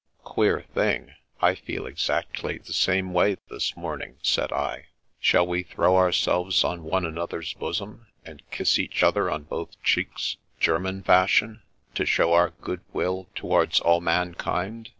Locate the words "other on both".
9.03-9.79